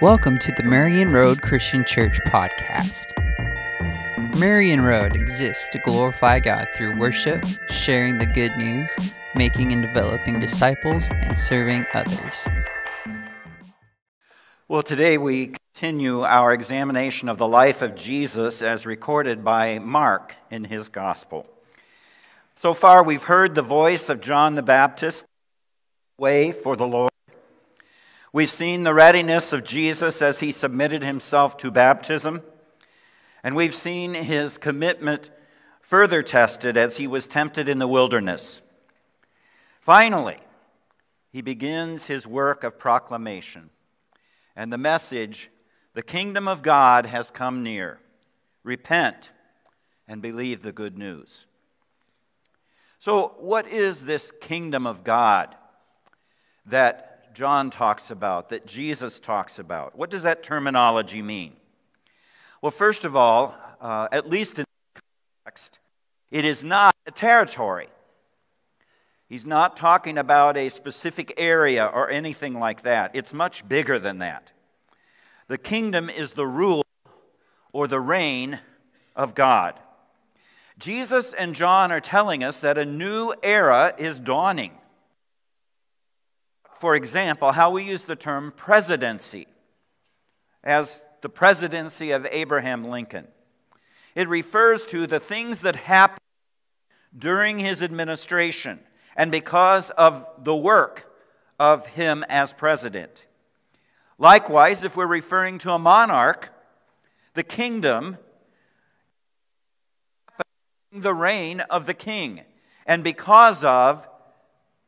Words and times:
Welcome 0.00 0.38
to 0.38 0.52
the 0.52 0.64
Marion 0.64 1.12
Road 1.12 1.42
Christian 1.42 1.84
Church 1.84 2.18
podcast. 2.26 3.06
Marion 4.38 4.82
Road 4.82 5.14
exists 5.14 5.68
to 5.70 5.78
glorify 5.78 6.40
God 6.40 6.68
through 6.74 6.98
worship, 6.98 7.44
sharing 7.70 8.18
the 8.18 8.26
good 8.26 8.56
news, 8.56 8.94
making 9.34 9.72
and 9.72 9.82
developing 9.82 10.40
disciples, 10.40 11.10
and 11.10 11.38
serving 11.38 11.86
others. 11.94 12.48
Well, 14.68 14.82
today 14.82 15.18
we 15.18 15.54
continue 15.74 16.22
our 16.22 16.52
examination 16.52 17.28
of 17.28 17.38
the 17.38 17.48
life 17.48 17.82
of 17.82 17.94
Jesus 17.94 18.62
as 18.62 18.84
recorded 18.84 19.44
by 19.44 19.78
Mark 19.78 20.34
in 20.50 20.64
his 20.64 20.88
gospel. 20.88 21.46
So 22.56 22.74
far, 22.74 23.02
we've 23.02 23.24
heard 23.24 23.54
the 23.54 23.62
voice 23.62 24.08
of 24.08 24.20
John 24.20 24.54
the 24.54 24.62
Baptist, 24.62 25.24
way 26.18 26.52
for 26.52 26.76
the 26.76 26.86
Lord. 26.86 27.11
We've 28.34 28.48
seen 28.48 28.82
the 28.82 28.94
readiness 28.94 29.52
of 29.52 29.62
Jesus 29.62 30.22
as 30.22 30.40
he 30.40 30.52
submitted 30.52 31.02
himself 31.02 31.58
to 31.58 31.70
baptism, 31.70 32.42
and 33.42 33.54
we've 33.54 33.74
seen 33.74 34.14
his 34.14 34.56
commitment 34.56 35.28
further 35.80 36.22
tested 36.22 36.78
as 36.78 36.96
he 36.96 37.06
was 37.06 37.26
tempted 37.26 37.68
in 37.68 37.78
the 37.78 37.86
wilderness. 37.86 38.62
Finally, 39.80 40.38
he 41.30 41.42
begins 41.42 42.06
his 42.06 42.26
work 42.26 42.64
of 42.64 42.78
proclamation, 42.78 43.68
and 44.56 44.72
the 44.72 44.78
message 44.78 45.50
the 45.92 46.02
kingdom 46.02 46.48
of 46.48 46.62
God 46.62 47.04
has 47.04 47.30
come 47.30 47.62
near. 47.62 47.98
Repent 48.64 49.30
and 50.08 50.22
believe 50.22 50.62
the 50.62 50.72
good 50.72 50.96
news. 50.96 51.44
So, 52.98 53.34
what 53.40 53.68
is 53.68 54.06
this 54.06 54.32
kingdom 54.40 54.86
of 54.86 55.04
God 55.04 55.54
that 56.64 57.11
John 57.34 57.70
talks 57.70 58.10
about, 58.10 58.50
that 58.50 58.66
Jesus 58.66 59.20
talks 59.20 59.58
about. 59.58 59.96
What 59.96 60.10
does 60.10 60.22
that 60.22 60.42
terminology 60.42 61.22
mean? 61.22 61.54
Well, 62.60 62.70
first 62.70 63.04
of 63.04 63.16
all, 63.16 63.56
uh, 63.80 64.08
at 64.12 64.28
least 64.28 64.58
in 64.58 64.64
context, 65.44 65.78
it 66.30 66.44
is 66.44 66.62
not 66.62 66.94
a 67.06 67.10
territory. 67.10 67.88
He's 69.28 69.46
not 69.46 69.76
talking 69.76 70.18
about 70.18 70.56
a 70.56 70.68
specific 70.68 71.32
area 71.38 71.86
or 71.86 72.10
anything 72.10 72.58
like 72.58 72.82
that. 72.82 73.12
It's 73.14 73.32
much 73.32 73.66
bigger 73.66 73.98
than 73.98 74.18
that. 74.18 74.52
The 75.48 75.58
kingdom 75.58 76.10
is 76.10 76.34
the 76.34 76.46
rule 76.46 76.84
or 77.72 77.86
the 77.86 78.00
reign 78.00 78.60
of 79.16 79.34
God. 79.34 79.80
Jesus 80.78 81.32
and 81.32 81.54
John 81.54 81.90
are 81.90 82.00
telling 82.00 82.44
us 82.44 82.60
that 82.60 82.76
a 82.76 82.84
new 82.84 83.34
era 83.42 83.94
is 83.96 84.20
dawning 84.20 84.72
for 86.82 86.96
example, 86.96 87.52
how 87.52 87.70
we 87.70 87.84
use 87.84 88.06
the 88.06 88.16
term 88.16 88.52
presidency 88.56 89.46
as 90.64 91.04
the 91.20 91.28
presidency 91.28 92.10
of 92.10 92.26
Abraham 92.28 92.82
Lincoln. 92.82 93.28
It 94.16 94.28
refers 94.28 94.84
to 94.86 95.06
the 95.06 95.20
things 95.20 95.60
that 95.60 95.76
happened 95.76 96.18
during 97.16 97.60
his 97.60 97.84
administration 97.84 98.80
and 99.14 99.30
because 99.30 99.90
of 99.90 100.28
the 100.42 100.56
work 100.56 101.08
of 101.60 101.86
him 101.86 102.24
as 102.28 102.52
president. 102.52 103.26
Likewise, 104.18 104.82
if 104.82 104.96
we're 104.96 105.06
referring 105.06 105.58
to 105.58 105.70
a 105.70 105.78
monarch, 105.78 106.50
the 107.34 107.44
kingdom, 107.44 108.18
the 110.90 111.14
reign 111.14 111.60
of 111.60 111.86
the 111.86 111.94
king, 111.94 112.40
and 112.86 113.04
because 113.04 113.62
of 113.62 114.08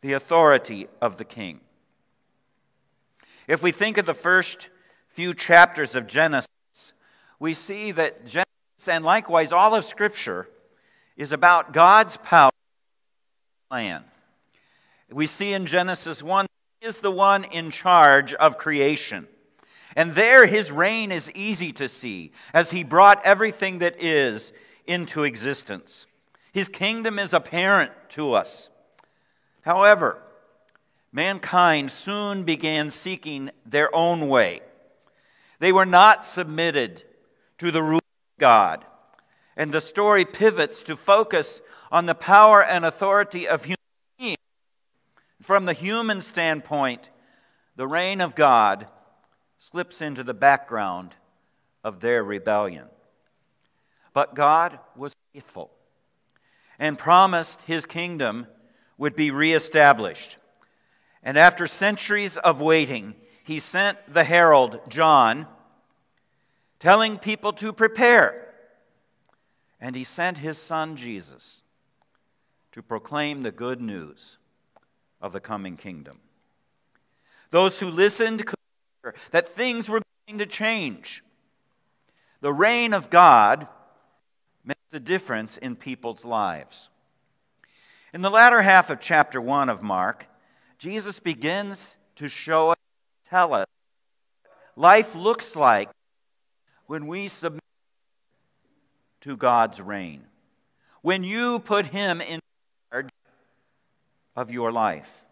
the 0.00 0.14
authority 0.14 0.88
of 1.00 1.18
the 1.18 1.24
king. 1.24 1.60
If 3.46 3.62
we 3.62 3.72
think 3.72 3.98
of 3.98 4.06
the 4.06 4.14
first 4.14 4.68
few 5.08 5.34
chapters 5.34 5.94
of 5.94 6.06
Genesis, 6.06 6.48
we 7.38 7.54
see 7.54 7.92
that 7.92 8.26
Genesis 8.26 8.46
and 8.88 9.04
likewise 9.04 9.52
all 9.52 9.74
of 9.74 9.84
Scripture 9.84 10.48
is 11.16 11.32
about 11.32 11.72
God's 11.72 12.16
power 12.18 12.50
plan. 13.70 14.04
We 15.10 15.27
see 15.27 15.52
in 15.52 15.66
Genesis 15.66 16.22
1, 16.22 16.46
He 16.80 16.86
is 16.86 17.00
the 17.00 17.10
one 17.10 17.44
in 17.44 17.70
charge 17.70 18.34
of 18.34 18.58
creation. 18.58 19.28
And 19.96 20.14
there 20.14 20.46
his 20.46 20.72
reign 20.72 21.12
is 21.12 21.30
easy 21.33 21.70
to 21.72 21.88
see 21.88 22.33
as 22.52 22.72
he 22.72 22.83
brought 22.83 23.24
everything 23.24 23.78
that 23.78 24.02
is 24.02 24.52
into 24.86 25.22
existence. 25.22 26.06
His 26.52 26.68
kingdom 26.68 27.18
is 27.18 27.33
apparent 27.33 27.92
to 28.10 28.33
us. 28.33 28.70
However, 29.62 30.20
mankind 31.14 31.92
soon 31.92 32.42
began 32.42 32.91
seeking 32.91 33.48
their 33.64 33.95
own 33.95 34.29
way. 34.29 34.61
They 35.61 35.70
were 35.70 35.86
not 35.86 36.27
submitted 36.27 37.05
to 37.58 37.70
the 37.70 37.83
rule 37.83 37.98
of 37.98 38.41
God. 38.41 38.85
And 39.57 39.70
the 39.70 39.80
story 39.80 40.25
pivots 40.25 40.83
to 40.83 40.97
focus 40.97 41.63
on 41.92 42.07
the 42.07 42.17
power 42.17 42.63
and 42.63 42.85
authority 42.85 43.47
of 43.47 43.64
human 43.64 43.79
beings. 44.19 44.36
From 45.41 45.67
the 45.67 45.73
human 45.73 46.20
standpoint, 46.20 47.11
the 47.77 47.86
reign 47.86 48.20
of 48.20 48.35
God 48.35 48.89
slips 49.57 50.02
into 50.02 50.25
the 50.25 50.35
background 50.35 51.14
of 51.85 52.01
their 52.01 52.25
rebellion. 52.25 52.86
But 54.13 54.35
God 54.35 54.81
was 54.96 55.14
faithful 55.33 55.70
and 56.77 56.98
promised 56.98 57.63
his 57.63 57.86
kingdom 57.86 58.48
would 58.98 59.14
be 59.14 59.31
reestablished. 59.31 60.39
And 61.24 61.39
after 61.39 61.67
centuries 61.67 62.36
of 62.36 62.61
waiting, 62.61 63.14
he 63.42 63.58
sent 63.58 63.98
the 64.12 64.24
herald, 64.24 64.80
John, 64.89 65.46
telling 66.79 67.18
people 67.18 67.55
to 67.55 67.73
prepare. 67.73 68.55
And 69.80 69.96
he 69.96 70.05
sent 70.05 70.39
his 70.39 70.58
son, 70.58 70.96
Jesus, 70.96 71.63
to 72.73 72.83
proclaim 72.83 73.42
the 73.42 73.51
good 73.51 73.80
news 73.80 74.36
of 75.20 75.33
the 75.33 75.40
coming 75.40 75.79
kingdom. 75.79 76.20
Those 77.51 77.80
who 77.80 77.89
listened 77.89 78.45
could 78.45 78.58
hear 79.02 79.14
that 79.30 79.48
things 79.48 79.89
were 79.89 80.02
going 80.27 80.39
to 80.39 80.46
change. 80.46 81.24
The 82.42 82.52
reign 82.52 82.92
of 82.92 83.08
God 83.08 83.67
makes 84.63 84.92
a 84.92 85.01
difference 85.01 85.57
in 85.57 85.77
people's 85.77 86.27
lives. 86.27 86.90
In 88.13 88.20
the 88.20 88.30
latter 88.30 88.61
half 88.61 88.90
of 88.90 89.01
chapter 89.01 89.40
1 89.40 89.70
of 89.70 89.83
Mark, 89.83 90.27
Jesus 90.84 91.18
begins 91.18 91.96
to 92.17 92.28
show 92.28 92.72
us, 92.72 92.77
tell 93.30 93.55
us, 93.55 93.64
life 94.77 95.14
looks 95.14 95.56
like 95.56 95.89
when 96.84 97.06
we 97.06 97.27
submit 97.27 97.62
to 99.22 99.34
God's 99.34 99.80
reign. 99.80 100.24
When 101.00 101.24
you 101.24 101.58
put 101.61 101.86
Him 101.86 102.20
in 102.20 102.39
charge 102.92 103.08
of 104.36 104.50
your 104.50 104.70
life. 104.70 105.24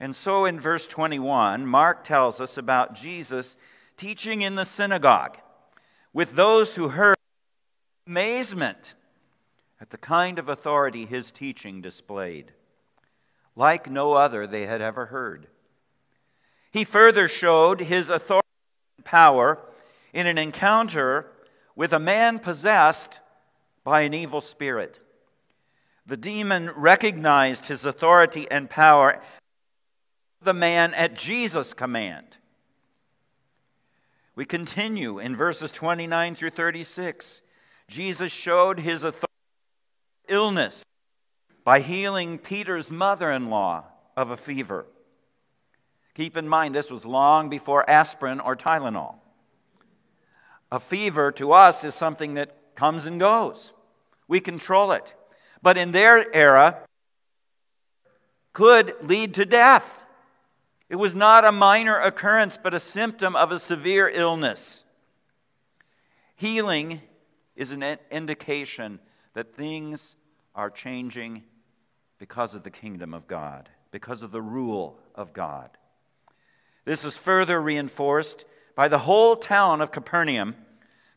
And 0.00 0.16
so 0.16 0.44
in 0.44 0.58
verse 0.58 0.88
21, 0.88 1.64
Mark 1.64 2.02
tells 2.02 2.40
us 2.40 2.58
about 2.58 2.96
Jesus 2.96 3.56
teaching 3.96 4.42
in 4.42 4.56
the 4.56 4.64
synagogue 4.64 5.38
with 6.12 6.34
those 6.34 6.74
who 6.74 6.88
heard 6.88 7.16
amazement 8.08 8.94
at 9.80 9.90
the 9.90 9.98
kind 9.98 10.40
of 10.40 10.48
authority 10.48 11.06
his 11.06 11.30
teaching 11.30 11.80
displayed 11.80 12.50
like 13.56 13.90
no 13.90 14.12
other 14.12 14.46
they 14.46 14.66
had 14.66 14.82
ever 14.82 15.06
heard. 15.06 15.48
He 16.70 16.84
further 16.84 17.26
showed 17.26 17.80
his 17.80 18.10
authority 18.10 18.46
and 18.98 19.04
power 19.04 19.58
in 20.12 20.26
an 20.26 20.36
encounter 20.36 21.32
with 21.74 21.92
a 21.92 21.98
man 21.98 22.38
possessed 22.38 23.20
by 23.82 24.02
an 24.02 24.12
evil 24.12 24.42
spirit. 24.42 25.00
The 26.04 26.16
demon 26.16 26.70
recognized 26.76 27.66
his 27.66 27.84
authority 27.84 28.46
and 28.50 28.70
power, 28.70 29.20
the 30.42 30.52
man 30.52 30.94
at 30.94 31.14
Jesus' 31.14 31.72
command. 31.72 32.36
We 34.36 34.44
continue 34.44 35.18
in 35.18 35.34
verses 35.34 35.72
29 35.72 36.34
through 36.34 36.50
36. 36.50 37.40
Jesus 37.88 38.30
showed 38.30 38.80
his 38.80 39.02
authority 39.02 39.26
illness 40.28 40.84
by 41.66 41.80
healing 41.80 42.38
Peter's 42.38 42.92
mother 42.92 43.28
in 43.32 43.50
law 43.50 43.82
of 44.16 44.30
a 44.30 44.36
fever. 44.36 44.86
Keep 46.14 46.36
in 46.36 46.48
mind, 46.48 46.76
this 46.76 46.92
was 46.92 47.04
long 47.04 47.48
before 47.48 47.90
aspirin 47.90 48.38
or 48.38 48.54
Tylenol. 48.54 49.16
A 50.70 50.78
fever 50.78 51.32
to 51.32 51.50
us 51.50 51.82
is 51.82 51.92
something 51.96 52.34
that 52.34 52.76
comes 52.76 53.04
and 53.04 53.18
goes, 53.18 53.72
we 54.28 54.38
control 54.38 54.92
it. 54.92 55.12
But 55.60 55.76
in 55.76 55.90
their 55.90 56.32
era, 56.32 56.78
could 58.52 58.94
lead 59.02 59.34
to 59.34 59.44
death. 59.44 60.02
It 60.88 60.96
was 60.96 61.16
not 61.16 61.44
a 61.44 61.50
minor 61.50 61.98
occurrence, 61.98 62.56
but 62.56 62.74
a 62.74 62.80
symptom 62.80 63.34
of 63.34 63.50
a 63.50 63.58
severe 63.58 64.08
illness. 64.08 64.84
Healing 66.36 67.00
is 67.56 67.72
an 67.72 67.82
indication 68.12 69.00
that 69.34 69.56
things 69.56 70.14
are 70.54 70.70
changing 70.70 71.42
because 72.18 72.54
of 72.54 72.62
the 72.62 72.70
kingdom 72.70 73.12
of 73.12 73.26
God, 73.26 73.68
because 73.90 74.22
of 74.22 74.32
the 74.32 74.42
rule 74.42 74.98
of 75.14 75.32
God. 75.32 75.70
This 76.84 77.04
is 77.04 77.18
further 77.18 77.60
reinforced 77.60 78.44
by 78.74 78.88
the 78.88 79.00
whole 79.00 79.36
town 79.36 79.80
of 79.80 79.90
Capernaum 79.90 80.56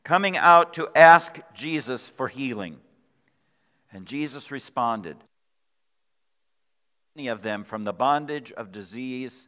coming 0.03 0.35
out 0.35 0.73
to 0.73 0.89
ask 0.95 1.39
Jesus 1.53 2.09
for 2.09 2.27
healing. 2.27 2.77
And 3.91 4.05
Jesus 4.05 4.51
responded, 4.51 5.17
many 7.15 7.27
of 7.27 7.41
them 7.41 7.63
from 7.63 7.83
the 7.83 7.93
bondage 7.93 8.51
of 8.53 8.71
disease 8.71 9.47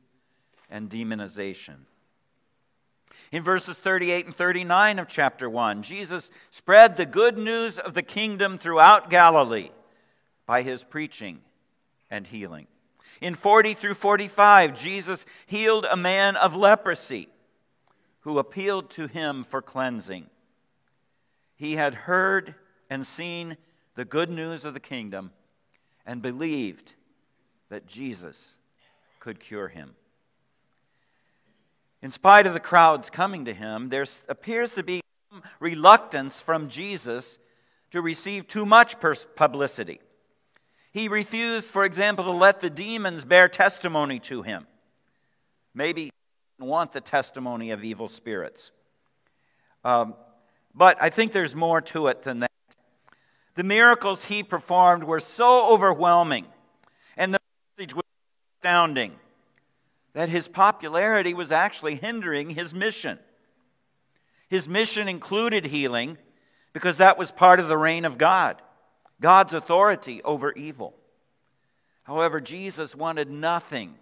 and 0.69 0.89
demonization. 0.89 1.85
In 3.31 3.43
verses 3.43 3.77
38 3.77 4.25
and 4.25 4.35
39 4.35 4.99
of 4.99 5.07
chapter 5.07 5.49
1, 5.49 5.83
Jesus 5.83 6.31
spread 6.49 6.97
the 6.97 7.05
good 7.05 7.37
news 7.37 7.79
of 7.79 7.93
the 7.93 8.03
kingdom 8.03 8.57
throughout 8.57 9.09
Galilee 9.09 9.69
by 10.51 10.63
his 10.63 10.83
preaching 10.83 11.39
and 12.09 12.27
healing. 12.27 12.67
In 13.21 13.35
40 13.35 13.73
through 13.73 13.93
45, 13.93 14.77
Jesus 14.77 15.25
healed 15.45 15.87
a 15.89 15.95
man 15.95 16.35
of 16.35 16.57
leprosy 16.57 17.29
who 18.23 18.37
appealed 18.37 18.89
to 18.89 19.07
him 19.07 19.45
for 19.45 19.61
cleansing. 19.61 20.29
He 21.55 21.75
had 21.77 21.93
heard 21.93 22.55
and 22.89 23.07
seen 23.07 23.55
the 23.95 24.03
good 24.03 24.29
news 24.29 24.65
of 24.65 24.73
the 24.73 24.81
kingdom 24.81 25.31
and 26.05 26.21
believed 26.21 26.95
that 27.69 27.87
Jesus 27.87 28.57
could 29.21 29.39
cure 29.39 29.69
him. 29.69 29.95
In 32.01 32.11
spite 32.11 32.45
of 32.45 32.53
the 32.53 32.59
crowds 32.59 33.09
coming 33.09 33.45
to 33.45 33.53
him, 33.53 33.87
there 33.87 34.05
appears 34.27 34.73
to 34.73 34.83
be 34.83 34.99
some 35.31 35.43
reluctance 35.61 36.41
from 36.41 36.67
Jesus 36.67 37.39
to 37.91 38.01
receive 38.01 38.49
too 38.49 38.65
much 38.65 38.97
publicity. 39.37 40.01
He 40.91 41.07
refused, 41.07 41.69
for 41.69 41.85
example, 41.85 42.25
to 42.25 42.31
let 42.31 42.59
the 42.59 42.69
demons 42.69 43.23
bear 43.25 43.47
testimony 43.47 44.19
to 44.19 44.41
him. 44.41 44.67
Maybe 45.73 46.05
he 46.05 46.11
didn't 46.59 46.69
want 46.69 46.91
the 46.91 47.01
testimony 47.01 47.71
of 47.71 47.83
evil 47.83 48.09
spirits. 48.09 48.71
Um, 49.83 50.15
but 50.75 50.97
I 51.01 51.09
think 51.09 51.31
there's 51.31 51.55
more 51.55 51.81
to 51.81 52.07
it 52.07 52.23
than 52.23 52.39
that. 52.39 52.51
The 53.55 53.63
miracles 53.63 54.25
he 54.25 54.43
performed 54.43 55.03
were 55.03 55.19
so 55.19 55.69
overwhelming, 55.71 56.45
and 57.17 57.33
the 57.33 57.39
message 57.77 57.95
was 57.95 58.05
astounding 58.57 59.13
that 60.13 60.29
his 60.29 60.47
popularity 60.47 61.33
was 61.33 61.51
actually 61.51 61.95
hindering 61.95 62.51
his 62.51 62.73
mission. 62.73 63.19
His 64.49 64.67
mission 64.67 65.07
included 65.07 65.65
healing 65.65 66.17
because 66.73 66.97
that 66.97 67.17
was 67.17 67.31
part 67.31 67.59
of 67.59 67.67
the 67.67 67.77
reign 67.77 68.05
of 68.05 68.17
God, 68.17 68.61
God's 69.21 69.53
authority 69.53 70.21
over 70.23 70.51
evil. 70.51 70.95
However, 72.03 72.41
Jesus 72.41 72.95
wanted 72.95 73.29
nothing, 73.29 73.95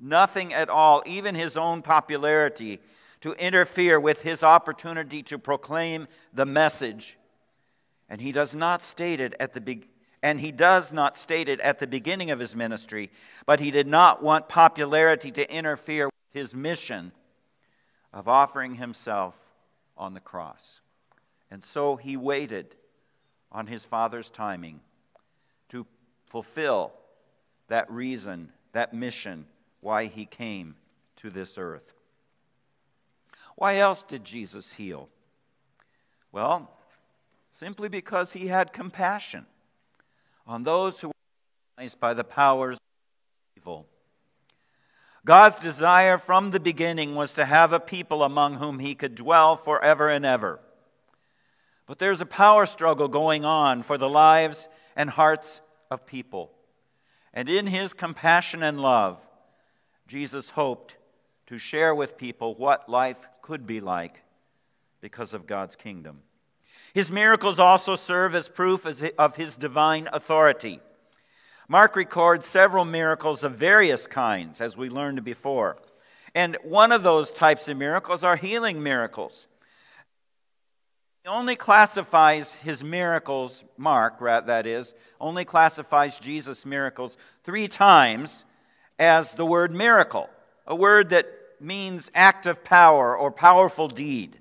nothing 0.00 0.52
at 0.52 0.68
all, 0.68 1.02
even 1.06 1.36
his 1.36 1.56
own 1.56 1.82
popularity, 1.82 2.80
to 3.20 3.32
interfere 3.34 4.00
with 4.00 4.22
his 4.22 4.42
opportunity 4.42 5.22
to 5.24 5.38
proclaim 5.38 6.08
the 6.32 6.46
message. 6.46 7.18
And 8.08 8.20
he 8.20 8.32
does 8.32 8.54
not 8.54 8.82
state 8.82 9.20
it 9.20 9.34
at 9.38 9.52
the 9.52 9.60
beginning 9.60 9.92
and 10.22 10.40
he 10.40 10.50
does 10.50 10.92
not 10.92 11.16
state 11.16 11.48
it 11.48 11.60
at 11.60 11.78
the 11.78 11.86
beginning 11.86 12.32
of 12.32 12.40
his 12.40 12.56
ministry, 12.56 13.08
but 13.46 13.60
he 13.60 13.70
did 13.70 13.86
not 13.86 14.20
want 14.20 14.48
popularity 14.48 15.30
to 15.30 15.54
interfere 15.54 16.06
with 16.06 16.32
his 16.32 16.54
mission 16.54 17.12
of 18.12 18.26
offering 18.26 18.74
himself 18.74 19.36
on 19.96 20.14
the 20.14 20.20
cross. 20.20 20.80
And 21.50 21.64
so 21.64 21.94
he 21.94 22.16
waited 22.16 22.74
on 23.50 23.66
his 23.66 23.84
Father's 23.84 24.28
timing 24.30 24.80
to 25.68 25.86
fulfill 26.26 26.92
that 27.68 27.90
reason, 27.90 28.52
that 28.72 28.92
mission, 28.92 29.46
why 29.80 30.06
he 30.06 30.24
came 30.24 30.74
to 31.16 31.30
this 31.30 31.58
earth. 31.58 31.94
Why 33.56 33.76
else 33.76 34.02
did 34.02 34.24
Jesus 34.24 34.74
heal? 34.74 35.08
Well, 36.30 36.70
simply 37.52 37.88
because 37.88 38.32
he 38.32 38.46
had 38.48 38.72
compassion 38.72 39.46
on 40.46 40.62
those 40.62 41.00
who 41.00 41.08
were 41.08 41.14
organized 41.76 42.00
by 42.00 42.14
the 42.14 42.24
powers 42.24 42.76
of 42.76 42.82
evil. 43.56 43.86
God's 45.24 45.60
desire 45.60 46.16
from 46.16 46.52
the 46.52 46.60
beginning 46.60 47.14
was 47.14 47.34
to 47.34 47.44
have 47.44 47.72
a 47.72 47.80
people 47.80 48.22
among 48.22 48.54
whom 48.54 48.78
he 48.78 48.94
could 48.94 49.14
dwell 49.14 49.56
forever 49.56 50.08
and 50.08 50.24
ever. 50.24 50.60
But 51.88 51.98
there's 51.98 52.20
a 52.20 52.26
power 52.26 52.66
struggle 52.66 53.08
going 53.08 53.46
on 53.46 53.82
for 53.82 53.96
the 53.96 54.10
lives 54.10 54.68
and 54.94 55.08
hearts 55.08 55.62
of 55.90 56.04
people. 56.06 56.52
And 57.32 57.48
in 57.48 57.66
his 57.66 57.94
compassion 57.94 58.62
and 58.62 58.78
love, 58.78 59.26
Jesus 60.06 60.50
hoped 60.50 60.96
to 61.46 61.56
share 61.56 61.94
with 61.94 62.18
people 62.18 62.54
what 62.54 62.90
life 62.90 63.26
could 63.40 63.66
be 63.66 63.80
like 63.80 64.22
because 65.00 65.32
of 65.32 65.46
God's 65.46 65.76
kingdom. 65.76 66.20
His 66.92 67.10
miracles 67.10 67.58
also 67.58 67.96
serve 67.96 68.34
as 68.34 68.50
proof 68.50 68.84
of 69.18 69.36
his 69.36 69.56
divine 69.56 70.10
authority. 70.12 70.80
Mark 71.68 71.96
records 71.96 72.46
several 72.46 72.84
miracles 72.84 73.44
of 73.44 73.52
various 73.52 74.06
kinds, 74.06 74.60
as 74.60 74.76
we 74.76 74.90
learned 74.90 75.24
before. 75.24 75.78
And 76.34 76.58
one 76.62 76.92
of 76.92 77.02
those 77.02 77.32
types 77.32 77.66
of 77.68 77.78
miracles 77.78 78.22
are 78.24 78.36
healing 78.36 78.82
miracles. 78.82 79.46
Only 81.28 81.56
classifies 81.56 82.54
his 82.54 82.82
miracles, 82.82 83.64
Mark, 83.76 84.18
that 84.20 84.66
is, 84.66 84.94
only 85.20 85.44
classifies 85.44 86.18
Jesus' 86.18 86.64
miracles 86.64 87.18
three 87.44 87.68
times 87.68 88.46
as 88.98 89.34
the 89.34 89.44
word 89.44 89.72
miracle, 89.72 90.30
a 90.66 90.74
word 90.74 91.10
that 91.10 91.26
means 91.60 92.10
act 92.14 92.46
of 92.46 92.64
power 92.64 93.16
or 93.16 93.30
powerful 93.30 93.88
deed. 93.88 94.38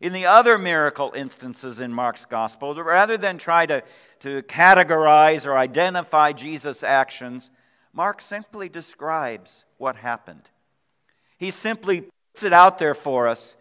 In 0.00 0.12
the 0.12 0.26
other 0.26 0.58
miracle 0.58 1.12
instances 1.14 1.80
in 1.80 1.92
Mark's 1.92 2.24
gospel, 2.24 2.74
rather 2.74 3.16
than 3.16 3.36
try 3.36 3.66
to, 3.66 3.82
to 4.20 4.42
categorize 4.44 5.46
or 5.46 5.58
identify 5.58 6.32
Jesus' 6.32 6.84
actions, 6.84 7.50
Mark 7.92 8.20
simply 8.20 8.68
describes 8.68 9.64
what 9.76 9.96
happened. 9.96 10.50
He 11.36 11.50
simply 11.50 12.04
puts 12.32 12.44
it 12.44 12.52
out 12.52 12.78
there 12.78 12.94
for 12.94 13.26
us, 13.26 13.56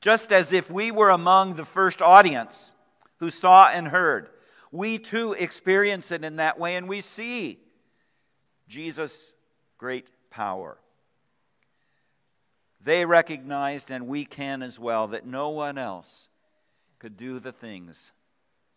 just 0.00 0.32
as 0.32 0.52
if 0.52 0.70
we 0.70 0.90
were 0.90 1.10
among 1.10 1.54
the 1.54 1.64
first 1.64 2.00
audience 2.00 2.72
who 3.18 3.30
saw 3.30 3.68
and 3.68 3.88
heard. 3.88 4.28
We 4.70 4.98
too 4.98 5.32
experience 5.32 6.12
it 6.12 6.24
in 6.24 6.36
that 6.36 6.58
way, 6.58 6.76
and 6.76 6.88
we 6.88 7.00
see 7.00 7.58
Jesus' 8.68 9.32
great 9.78 10.06
power. 10.30 10.78
They 12.80 13.04
recognized, 13.04 13.90
and 13.90 14.06
we 14.06 14.24
can 14.24 14.62
as 14.62 14.78
well, 14.78 15.08
that 15.08 15.26
no 15.26 15.48
one 15.48 15.78
else 15.78 16.28
could 16.98 17.16
do 17.16 17.38
the 17.38 17.52
things 17.52 18.12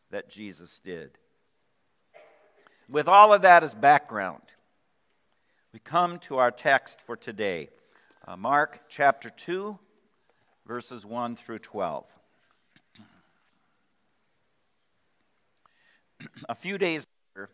that 0.10 0.30
Jesus 0.30 0.80
did. 0.80 1.18
With 2.90 3.08
all 3.08 3.34
of 3.34 3.42
that 3.44 3.64
as 3.64 3.74
background, 3.74 4.42
we 5.72 5.80
come 5.80 6.20
to 6.20 6.38
our 6.38 6.52
text 6.52 7.00
for 7.00 7.16
today 7.16 7.70
uh, 8.28 8.36
Mark 8.36 8.82
chapter 8.88 9.30
2, 9.30 9.80
verses 10.66 11.06
1 11.06 11.36
through 11.36 11.60
12. 11.60 12.06
A 16.48 16.56
few 16.56 16.78
days 16.78 17.06
later, 17.36 17.50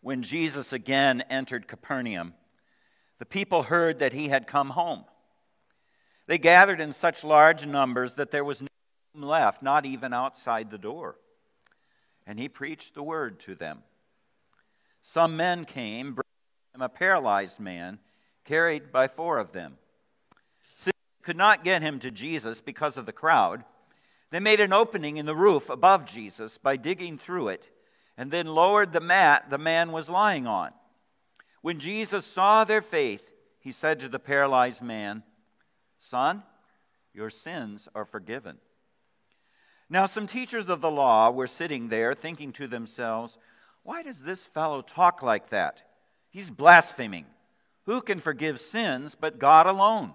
when 0.00 0.22
Jesus 0.22 0.72
again 0.72 1.22
entered 1.30 1.68
Capernaum, 1.68 2.34
the 3.18 3.26
people 3.26 3.64
heard 3.64 3.98
that 3.98 4.12
he 4.12 4.28
had 4.28 4.46
come 4.46 4.70
home. 4.70 5.04
They 6.26 6.38
gathered 6.38 6.80
in 6.80 6.92
such 6.92 7.24
large 7.24 7.66
numbers 7.66 8.14
that 8.14 8.30
there 8.30 8.44
was 8.44 8.62
no 8.62 8.68
room 9.14 9.24
left, 9.24 9.62
not 9.62 9.84
even 9.84 10.12
outside 10.12 10.70
the 10.70 10.78
door. 10.78 11.16
And 12.26 12.38
he 12.38 12.48
preached 12.48 12.94
the 12.94 13.02
word 13.02 13.40
to 13.40 13.54
them. 13.54 13.82
Some 15.02 15.36
men 15.36 15.64
came, 15.64 16.14
bringing 16.14 16.74
him 16.74 16.82
a 16.82 16.88
paralyzed 16.88 17.58
man, 17.58 17.98
carried 18.44 18.92
by 18.92 19.08
four 19.08 19.38
of 19.38 19.52
them. 19.52 19.78
Could 21.22 21.36
not 21.36 21.64
get 21.64 21.82
him 21.82 21.98
to 22.00 22.10
Jesus 22.10 22.60
because 22.60 22.96
of 22.96 23.06
the 23.06 23.12
crowd, 23.12 23.64
they 24.30 24.40
made 24.40 24.60
an 24.60 24.72
opening 24.72 25.16
in 25.16 25.26
the 25.26 25.34
roof 25.34 25.68
above 25.68 26.06
Jesus 26.06 26.56
by 26.56 26.76
digging 26.76 27.18
through 27.18 27.48
it, 27.48 27.68
and 28.16 28.30
then 28.30 28.46
lowered 28.46 28.92
the 28.92 29.00
mat 29.00 29.50
the 29.50 29.58
man 29.58 29.92
was 29.92 30.08
lying 30.08 30.46
on. 30.46 30.70
When 31.62 31.78
Jesus 31.78 32.24
saw 32.24 32.64
their 32.64 32.82
faith, 32.82 33.32
he 33.58 33.72
said 33.72 34.00
to 34.00 34.08
the 34.08 34.18
paralyzed 34.18 34.82
man, 34.82 35.24
Son, 35.98 36.44
your 37.12 37.28
sins 37.28 37.88
are 37.94 38.04
forgiven. 38.04 38.58
Now, 39.88 40.06
some 40.06 40.28
teachers 40.28 40.70
of 40.70 40.80
the 40.80 40.90
law 40.90 41.30
were 41.30 41.48
sitting 41.48 41.88
there 41.88 42.14
thinking 42.14 42.52
to 42.52 42.68
themselves, 42.68 43.36
Why 43.82 44.02
does 44.02 44.22
this 44.22 44.46
fellow 44.46 44.80
talk 44.80 45.22
like 45.22 45.50
that? 45.50 45.82
He's 46.30 46.50
blaspheming. 46.50 47.26
Who 47.86 48.00
can 48.00 48.20
forgive 48.20 48.60
sins 48.60 49.16
but 49.20 49.40
God 49.40 49.66
alone? 49.66 50.14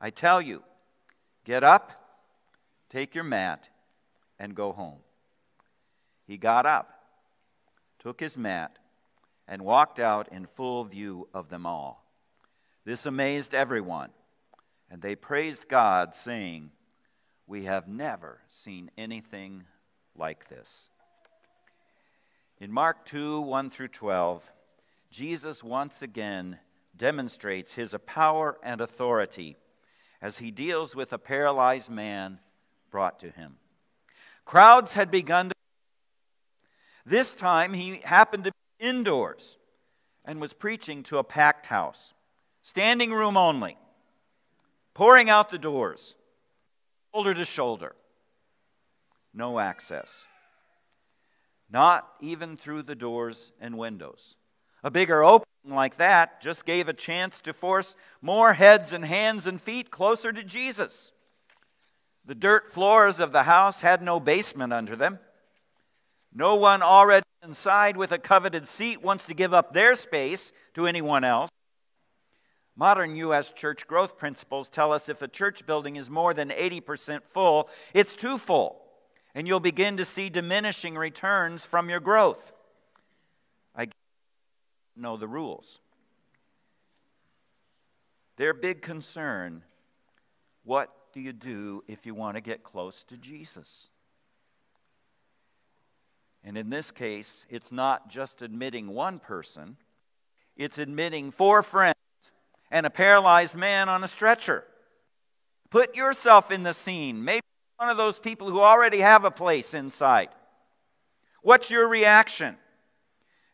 I 0.00 0.10
tell 0.10 0.42
you, 0.42 0.62
get 1.44 1.64
up, 1.64 1.92
take 2.90 3.14
your 3.14 3.24
mat, 3.24 3.68
and 4.38 4.54
go 4.54 4.72
home. 4.72 4.98
He 6.26 6.36
got 6.36 6.66
up, 6.66 6.90
took 7.98 8.20
his 8.20 8.36
mat, 8.36 8.78
and 9.48 9.62
walked 9.62 10.00
out 10.00 10.28
in 10.30 10.46
full 10.46 10.84
view 10.84 11.28
of 11.32 11.48
them 11.48 11.66
all. 11.66 12.04
This 12.84 13.06
amazed 13.06 13.54
everyone, 13.54 14.10
and 14.90 15.02
they 15.02 15.16
praised 15.16 15.68
God, 15.68 16.14
saying, 16.14 16.70
We 17.46 17.64
have 17.64 17.88
never 17.88 18.40
seen 18.48 18.90
anything 18.98 19.64
like 20.14 20.48
this. 20.48 20.90
In 22.58 22.72
Mark 22.72 23.04
2 23.04 23.40
1 23.40 23.70
through 23.70 23.88
12, 23.88 24.50
Jesus 25.10 25.62
once 25.62 26.02
again 26.02 26.58
demonstrates 26.96 27.74
his 27.74 27.94
power 28.06 28.58
and 28.62 28.80
authority 28.80 29.56
as 30.20 30.38
he 30.38 30.50
deals 30.50 30.96
with 30.96 31.12
a 31.12 31.18
paralyzed 31.18 31.90
man 31.90 32.38
brought 32.90 33.18
to 33.20 33.30
him. 33.30 33.56
Crowds 34.44 34.94
had 34.94 35.10
begun 35.10 35.48
to. 35.50 35.54
This 37.04 37.34
time 37.34 37.72
he 37.72 38.00
happened 38.04 38.44
to 38.44 38.52
be 38.52 38.86
indoors 38.86 39.58
and 40.24 40.40
was 40.40 40.52
preaching 40.52 41.02
to 41.04 41.18
a 41.18 41.24
packed 41.24 41.66
house, 41.66 42.14
standing 42.62 43.12
room 43.12 43.36
only, 43.36 43.76
pouring 44.94 45.30
out 45.30 45.50
the 45.50 45.58
doors, 45.58 46.16
shoulder 47.12 47.34
to 47.34 47.44
shoulder. 47.44 47.94
No 49.32 49.58
access. 49.58 50.24
Not 51.70 52.08
even 52.20 52.56
through 52.56 52.82
the 52.82 52.94
doors 52.94 53.52
and 53.60 53.76
windows. 53.76 54.36
A 54.82 54.90
bigger 54.90 55.22
opening 55.22 55.46
like 55.74 55.96
that 55.96 56.40
just 56.40 56.64
gave 56.64 56.88
a 56.88 56.92
chance 56.92 57.40
to 57.40 57.52
force 57.52 57.96
more 58.20 58.54
heads 58.54 58.92
and 58.92 59.04
hands 59.04 59.46
and 59.46 59.60
feet 59.60 59.90
closer 59.90 60.32
to 60.32 60.42
Jesus. 60.42 61.12
The 62.24 62.34
dirt 62.34 62.72
floors 62.72 63.20
of 63.20 63.32
the 63.32 63.44
house 63.44 63.82
had 63.82 64.02
no 64.02 64.20
basement 64.20 64.72
under 64.72 64.96
them. 64.96 65.18
No 66.34 66.54
one 66.54 66.82
already 66.82 67.24
inside 67.42 67.96
with 67.96 68.12
a 68.12 68.18
coveted 68.18 68.66
seat 68.66 69.02
wants 69.02 69.24
to 69.26 69.34
give 69.34 69.54
up 69.54 69.72
their 69.72 69.94
space 69.94 70.52
to 70.74 70.86
anyone 70.86 71.24
else. 71.24 71.50
Modern 72.76 73.16
U.S. 73.16 73.50
church 73.52 73.86
growth 73.86 74.18
principles 74.18 74.68
tell 74.68 74.92
us 74.92 75.08
if 75.08 75.22
a 75.22 75.28
church 75.28 75.64
building 75.64 75.96
is 75.96 76.10
more 76.10 76.34
than 76.34 76.50
80% 76.50 77.22
full, 77.24 77.70
it's 77.94 78.14
too 78.14 78.36
full, 78.36 78.82
and 79.34 79.46
you'll 79.46 79.60
begin 79.60 79.96
to 79.96 80.04
see 80.04 80.28
diminishing 80.28 80.96
returns 80.96 81.64
from 81.64 81.88
your 81.88 82.00
growth 82.00 82.52
know 84.96 85.16
the 85.16 85.28
rules. 85.28 85.80
Their 88.36 88.52
big 88.52 88.82
concern 88.82 89.62
what 90.64 90.90
do 91.12 91.20
you 91.20 91.32
do 91.32 91.84
if 91.86 92.04
you 92.06 92.14
want 92.14 92.36
to 92.36 92.40
get 92.40 92.64
close 92.64 93.04
to 93.04 93.16
Jesus? 93.16 93.90
And 96.42 96.58
in 96.58 96.70
this 96.70 96.90
case, 96.90 97.46
it's 97.48 97.70
not 97.70 98.08
just 98.08 98.42
admitting 98.42 98.88
one 98.88 99.18
person, 99.20 99.76
it's 100.56 100.78
admitting 100.78 101.30
four 101.30 101.62
friends 101.62 101.94
and 102.70 102.84
a 102.84 102.90
paralyzed 102.90 103.56
man 103.56 103.88
on 103.88 104.02
a 104.02 104.08
stretcher. 104.08 104.64
Put 105.70 105.96
yourself 105.96 106.50
in 106.50 106.62
the 106.62 106.74
scene. 106.74 107.24
Maybe 107.24 107.42
one 107.76 107.88
of 107.88 107.96
those 107.96 108.18
people 108.18 108.50
who 108.50 108.60
already 108.60 108.98
have 108.98 109.24
a 109.24 109.30
place 109.30 109.74
inside. 109.74 110.28
What's 111.42 111.70
your 111.70 111.86
reaction? 111.88 112.56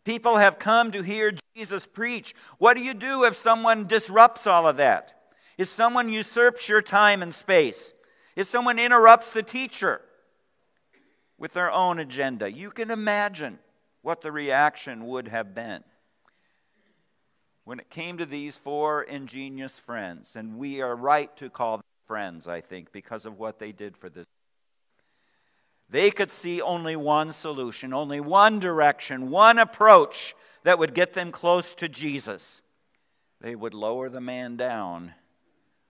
People 0.05 0.39
have 0.39 0.59
come 0.59 0.91
to 0.91 1.03
hear 1.03 1.33
Jesus 1.55 1.87
preach. 1.87 2.35
What 2.59 2.75
do 2.75 2.81
you 2.81 2.95
do 2.95 3.25
if 3.25 3.37
someone 3.37 3.87
disrupts 3.87 4.47
all 4.47 4.67
of 4.67 4.77
that? 4.79 5.15
If 5.59 5.69
someone 5.69 6.09
usurps 6.09 6.69
your 6.69 6.83
time 6.83 7.23
and 7.23 7.33
space? 7.33 7.93
If 8.35 8.47
someone 8.47 8.79
interrupts 8.79 9.33
the 9.33 9.43
teacher 9.43 10.01
with 11.39 11.53
their 11.53 11.71
own 11.71 11.99
agenda? 11.99 12.51
You 12.51 12.71
can 12.71 12.91
imagine 12.91 13.59
what 14.01 14.23
the 14.23 14.33
reaction 14.33 15.07
would 15.07 15.29
have 15.29 15.55
been. 15.55 15.85
When 17.65 17.79
it 17.79 17.91
came 17.91 18.19
to 18.19 18.27
these 18.27 18.57
four 18.57 19.03
ingenious 19.03 19.79
friends, 19.79 20.35
and 20.35 20.59
we 20.59 20.81
are 20.81 20.97
right 20.97 21.35
to 21.37 21.49
call 21.49 21.77
them 21.77 21.85
friends, 22.09 22.49
I 22.49 22.61
think, 22.61 22.91
because 22.91 23.25
of 23.25 23.39
what 23.39 23.61
they 23.61 23.71
did 23.71 23.97
for 23.97 24.09
this 24.09 24.27
they 25.93 26.11
could 26.11 26.33
see 26.33 26.63
only 26.63 26.97
one 26.97 27.33
solution, 27.33 27.93
only 27.93 28.19
one 28.19 28.59
direction, 28.59 29.29
one 29.29 29.59
approach 29.59 30.35
that 30.63 30.79
would 30.79 30.95
get 30.95 31.13
them 31.13 31.31
close 31.31 31.75
to 31.75 31.87
Jesus. 31.87 32.63
They 33.43 33.55
would 33.55 33.75
lower 33.75 34.09
the 34.09 34.21
man 34.21 34.57
down 34.57 35.13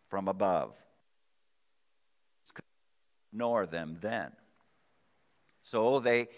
from 0.09 0.26
above. 0.26 0.75
Ignore 3.32 3.66
them 3.66 3.97
then. 4.00 4.32
So 5.62 6.00
they 6.00 6.28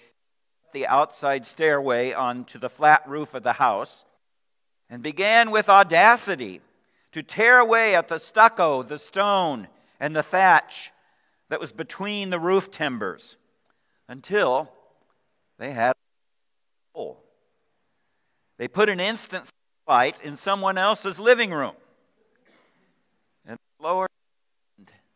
the 0.72 0.86
outside 0.86 1.46
stairway 1.46 2.12
onto 2.12 2.58
the 2.58 2.68
flat 2.68 3.08
roof 3.08 3.32
of 3.32 3.44
the 3.44 3.54
house 3.54 4.04
and 4.90 5.02
began 5.02 5.50
with 5.50 5.70
audacity 5.70 6.60
to 7.12 7.22
tear 7.22 7.60
away 7.60 7.94
at 7.94 8.08
the 8.08 8.18
stucco, 8.18 8.82
the 8.82 8.98
stone, 8.98 9.68
and 9.98 10.14
the 10.14 10.22
thatch 10.22 10.92
that 11.48 11.60
was 11.60 11.72
between 11.72 12.28
the 12.28 12.38
roof 12.38 12.70
timbers 12.70 13.36
until 14.08 14.70
they 15.58 15.72
had 15.72 15.92
a 15.92 16.98
hole. 16.98 17.22
They 18.58 18.68
put 18.68 18.88
an 18.88 19.00
instant 19.00 19.48
light 19.86 20.22
in 20.22 20.36
someone 20.36 20.78
else's 20.78 21.18
living 21.18 21.50
room 21.50 21.74
and 23.46 23.58
lowered 23.80 24.08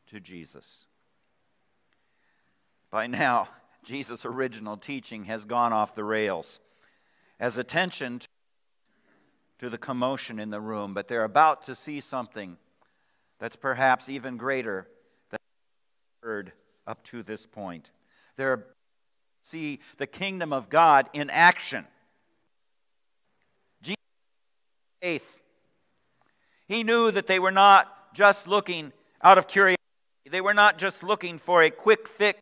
to 0.09 0.21
Jesus. 0.21 0.87
By 2.91 3.07
now, 3.07 3.49
Jesus' 3.85 4.25
original 4.25 4.77
teaching 4.77 5.25
has 5.25 5.45
gone 5.45 5.73
off 5.73 5.95
the 5.95 6.05
rails 6.05 6.61
as 7.41 7.57
attention 7.57 8.21
to 9.59 9.71
the 9.71 9.79
commotion 9.79 10.39
in 10.39 10.51
the 10.51 10.61
room, 10.61 10.95
but 10.95 11.09
they're 11.09 11.25
about 11.25 11.65
to 11.65 11.75
see 11.75 12.01
something 12.01 12.57
that's 13.39 13.57
perhaps 13.57 14.09
even 14.09 14.37
greater 14.37 14.89
than 15.31 15.39
heard 16.23 16.53
up 16.87 17.03
to 17.05 17.23
this 17.23 17.47
point. 17.47 17.91
They're 18.37 18.67
see 19.49 19.81
the 19.97 20.07
kingdom 20.07 20.53
of 20.53 20.69
God 20.69 21.09
in 21.13 21.31
action. 21.31 21.87
Jesus 23.83 23.97
faith. 25.01 25.43
He 26.67 26.85
knew 26.85 27.11
that 27.11 27.27
they 27.27 27.39
were 27.39 27.53
not 27.53 28.15
just 28.15 28.47
looking 28.47 28.93
out 29.23 29.39
of 29.39 29.49
curiosity. 29.49 29.77
They 30.31 30.41
were 30.41 30.55
not 30.55 30.79
just 30.79 31.03
looking 31.03 31.39
for 31.39 31.63
a 31.63 31.71
quick 31.71 32.07
fix, 32.07 32.39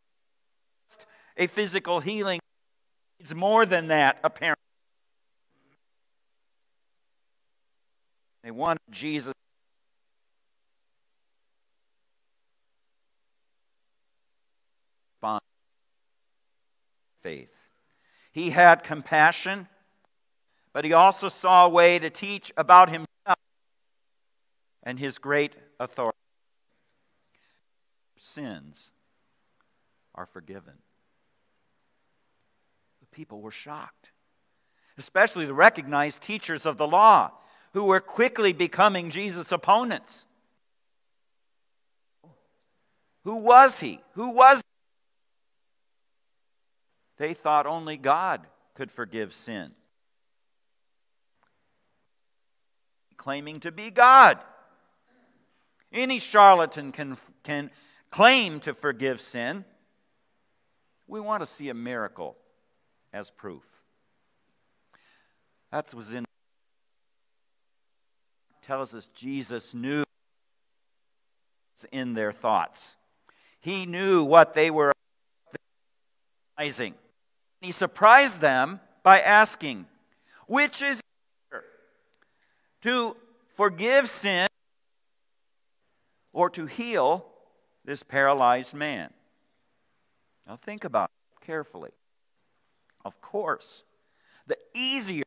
a 1.37 1.47
physical 1.47 2.01
healing. 2.01 2.41
It's 3.21 3.35
more 3.35 3.65
than 3.65 3.89
that, 3.89 4.19
apparently. 4.25 4.57
They 8.43 8.51
wanted 8.51 8.81
Jesus 8.91 9.33
faith. 17.27 17.57
He 18.31 18.51
had 18.51 18.85
compassion, 18.85 19.67
but 20.73 20.85
he 20.85 20.93
also 20.93 21.29
saw 21.29 21.67
a 21.67 21.69
way 21.69 21.99
to 21.99 22.09
teach 22.09 22.53
about 22.57 22.89
himself 22.89 23.39
and 24.85 25.01
his 25.01 25.19
great 25.19 25.57
authority. 25.81 26.17
Sins 28.17 28.91
are 30.15 30.25
forgiven. 30.25 30.75
The 33.01 33.07
people 33.07 33.41
were 33.41 33.51
shocked, 33.51 34.13
especially 34.97 35.47
the 35.47 35.53
recognized 35.53 36.23
teachers 36.23 36.65
of 36.65 36.77
the 36.77 36.87
law 36.87 37.33
who 37.73 37.83
were 37.83 37.99
quickly 37.99 38.53
becoming 38.53 39.11
Jesus' 39.11 39.51
opponents. 39.51 40.29
Who 43.25 43.35
was 43.35 43.81
he? 43.81 44.01
Who 44.13 44.31
was 44.31 44.63
they 47.19 47.35
thought 47.35 47.67
only 47.67 47.97
God 47.97 48.47
could 48.75 48.91
forgive 48.91 49.33
sin. 49.33 49.73
Claiming 53.17 53.61
to 53.61 53.73
be 53.73 53.91
God. 53.91 54.39
Any 55.93 56.19
charlatan 56.19 56.93
can, 56.93 57.17
can 57.43 57.71
claim 58.11 58.61
to 58.61 58.75
forgive 58.75 59.21
sin. 59.21 59.65
We 61.07 61.21
want 61.21 61.43
to 61.43 61.47
see 61.47 61.69
a 61.69 61.75
miracle 61.75 62.37
as 63.13 63.31
proof. 63.31 63.65
That 65.71 65.93
was 65.95 66.13
in 66.13 66.25
tells 68.63 68.95
us 68.95 69.09
Jesus 69.15 69.75
knew 69.75 70.03
in 71.93 72.15
their 72.15 72.33
thoughts. 72.33 72.97
He 73.61 73.87
knew 73.87 74.25
what 74.25 74.55
they 74.55 74.71
were 74.71 74.93
realizing. 76.59 76.95
He 77.61 77.73
surprised 77.73 78.41
them 78.41 78.81
by 79.03 79.21
asking, 79.21 79.87
Which 80.47 80.83
is 80.83 81.01
easier, 81.51 81.65
to 82.83 83.17
forgive 83.55 84.09
sin 84.09 84.49
or 86.33 86.51
to 86.51 86.67
heal 86.67 87.27
this 87.85 88.03
paralyzed 88.03 88.75
man? 88.75 89.11
Now 90.47 90.57
think 90.57 90.85
about 90.85 91.11
it 91.33 91.47
carefully. 91.47 91.91
Of 93.05 93.21
course, 93.21 93.85
the 94.47 94.59
easier 94.75 95.25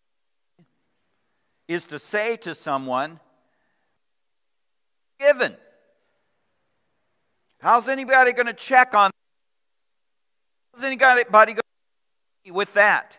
is 1.67 1.85
to 1.85 1.99
say 1.99 2.35
to 2.37 2.55
someone, 2.55 3.19
given. 5.19 5.55
How's 7.61 7.89
anybody 7.89 8.33
going 8.33 8.47
to 8.47 8.53
check 8.53 8.95
on? 8.95 9.11
How's 10.73 10.83
anybody 10.83 11.23
going 11.25 11.55
to 11.55 11.68
with 12.47 12.73
that? 12.73 13.17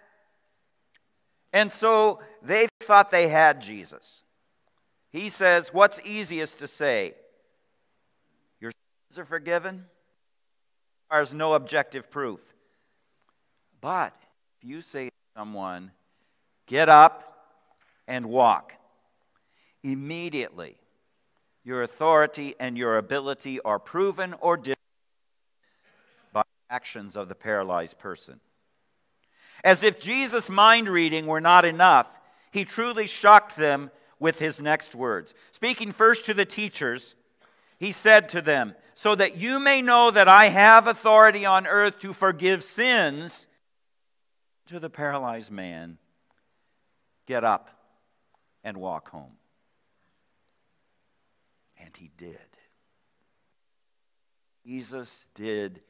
And 1.53 1.71
so 1.71 2.21
they 2.43 2.69
thought 2.81 3.11
they 3.11 3.29
had 3.29 3.61
Jesus. 3.61 4.23
He 5.11 5.29
says, 5.29 5.75
What's 5.75 6.00
easiest 6.05 6.59
to 6.61 6.67
say? 6.67 7.15
Your 8.61 8.71
sins 8.71 9.19
are 9.19 9.25
forgiven? 9.25 9.87
There's 11.11 11.35
no 11.35 11.55
objective 11.55 12.11
proof. 12.11 12.41
But 13.81 14.15
if 14.59 14.69
you 14.69 14.83
say 14.83 15.07
to 15.07 15.15
someone, 15.37 15.91
Get 16.67 16.89
up 16.89 17.49
and 18.07 18.27
walk, 18.27 18.75
immediately 19.83 20.77
your 21.65 21.83
authority 21.83 22.55
and 22.59 22.79
your 22.79 22.97
ability 22.97 23.61
are 23.61 23.79
proven 23.79 24.35
or 24.41 24.61
by 26.33 26.43
actions 26.71 27.17
of 27.17 27.29
the 27.29 27.35
paralyzed 27.35 27.99
person. 27.99 28.41
As 29.64 29.83
if 29.83 30.00
Jesus' 30.00 30.49
mind 30.49 30.88
reading 30.88 31.26
were 31.26 31.40
not 31.40 31.64
enough, 31.64 32.19
he 32.50 32.64
truly 32.64 33.07
shocked 33.07 33.57
them 33.57 33.90
with 34.19 34.38
his 34.38 34.61
next 34.61 34.95
words. 34.95 35.35
Speaking 35.52 35.93
first 35.93 36.25
to 36.26 36.35
the 36.35 36.45
teachers, 36.45 37.14
he 37.79 37.93
said 37.93 38.29
to 38.31 38.43
them, 38.43 38.75
So 38.95 39.14
that 39.14 39.37
you 39.37 39.59
may 39.59 39.83
know 39.83 40.11
that 40.11 40.29
I 40.29 40.47
have 40.47 40.87
authority 40.87 41.47
on 41.47 41.67
earth 41.67 41.99
to 42.00 42.12
forgive 42.12 42.62
sins, 42.62 43.47
to 44.67 44.79
the 44.79 44.90
paralyzed 44.90 45.50
man, 45.50 45.99
get 47.26 47.45
up 47.45 47.71
and 48.62 48.76
walk 48.76 49.09
home. 49.11 49.33
And 51.83 51.90
he 51.97 52.11
did. 52.17 52.38
Jesus 54.67 55.25
did 55.35 55.81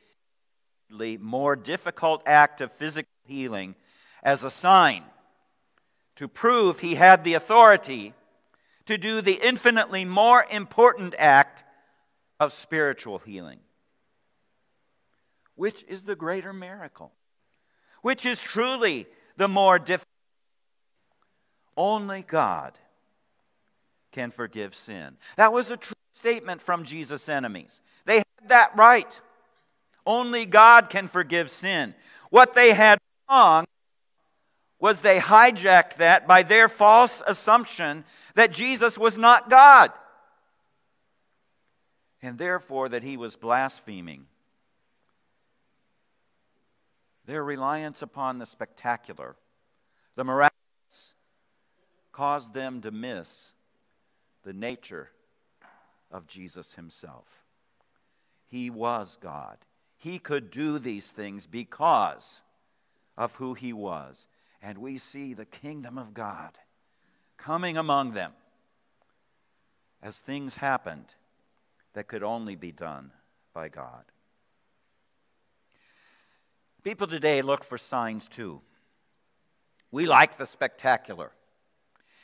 the 0.90 1.18
more 1.18 1.56
difficult 1.56 2.22
act 2.26 2.60
of 2.60 2.72
physical 2.72 3.10
healing 3.30 3.76
as 4.22 4.42
a 4.42 4.50
sign 4.50 5.04
to 6.16 6.26
prove 6.26 6.80
he 6.80 6.96
had 6.96 7.22
the 7.24 7.34
authority 7.34 8.12
to 8.84 8.98
do 8.98 9.20
the 9.20 9.40
infinitely 9.42 10.04
more 10.04 10.44
important 10.50 11.14
act 11.16 11.62
of 12.40 12.52
spiritual 12.52 13.20
healing. 13.20 13.60
Which 15.54 15.84
is 15.88 16.02
the 16.02 16.16
greater 16.16 16.52
miracle? 16.52 17.12
Which 18.02 18.26
is 18.26 18.42
truly 18.42 19.06
the 19.36 19.48
more 19.48 19.78
difficult? 19.78 20.08
Only 21.76 22.22
God 22.22 22.78
can 24.10 24.30
forgive 24.30 24.74
sin. 24.74 25.16
That 25.36 25.52
was 25.52 25.70
a 25.70 25.76
true 25.76 25.94
statement 26.14 26.60
from 26.60 26.82
Jesus' 26.84 27.28
enemies. 27.28 27.80
They 28.06 28.16
had 28.16 28.48
that 28.48 28.76
right. 28.76 29.20
Only 30.04 30.46
God 30.46 30.90
can 30.90 31.06
forgive 31.06 31.48
sin. 31.48 31.94
What 32.30 32.54
they 32.54 32.72
had 32.72 32.98
wrong 33.30 33.66
was 34.78 35.00
they 35.00 35.18
hijacked 35.18 35.96
that 35.96 36.26
by 36.26 36.42
their 36.42 36.68
false 36.68 37.22
assumption 37.26 38.04
that 38.34 38.52
Jesus 38.52 38.96
was 38.96 39.16
not 39.16 39.50
God 39.50 39.92
and 42.22 42.38
therefore 42.38 42.88
that 42.88 43.02
he 43.02 43.16
was 43.16 43.36
blaspheming. 43.36 44.26
Their 47.26 47.44
reliance 47.44 48.02
upon 48.02 48.38
the 48.38 48.46
spectacular, 48.46 49.36
the 50.16 50.24
miraculous, 50.24 51.14
caused 52.12 52.54
them 52.54 52.80
to 52.82 52.90
miss 52.90 53.52
the 54.42 54.52
nature 54.52 55.10
of 56.10 56.26
Jesus 56.26 56.74
himself. 56.74 57.44
He 58.46 58.68
was 58.68 59.16
God. 59.20 59.58
He 59.96 60.18
could 60.18 60.50
do 60.50 60.78
these 60.78 61.10
things 61.10 61.46
because 61.46 62.42
of 63.20 63.34
who 63.34 63.52
he 63.52 63.70
was. 63.70 64.26
And 64.62 64.78
we 64.78 64.96
see 64.96 65.34
the 65.34 65.44
kingdom 65.44 65.98
of 65.98 66.14
God 66.14 66.56
coming 67.36 67.76
among 67.76 68.12
them 68.12 68.32
as 70.02 70.16
things 70.16 70.56
happened 70.56 71.14
that 71.92 72.08
could 72.08 72.22
only 72.22 72.56
be 72.56 72.72
done 72.72 73.12
by 73.52 73.68
God. 73.68 74.04
People 76.82 77.06
today 77.06 77.42
look 77.42 77.62
for 77.62 77.76
signs 77.76 78.26
too. 78.26 78.62
We 79.90 80.06
like 80.06 80.38
the 80.38 80.46
spectacular. 80.46 81.32